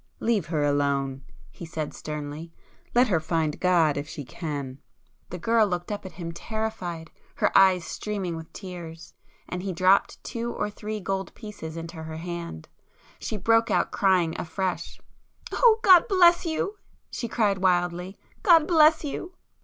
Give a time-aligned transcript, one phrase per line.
[0.19, 1.21] "Leave her alone!"
[1.51, 4.79] he said sternly—"Let her find God if she can!"
[5.29, 9.13] The girl looked up at him terrified, her eyes streaming with [p 180] tears,
[9.47, 12.67] and he dropped two or three gold pieces into her hand.
[13.19, 14.99] She broke out crying afresh.
[15.51, 16.77] "Oh God bless you!"
[17.11, 19.35] she cried wildly—"God bless you!"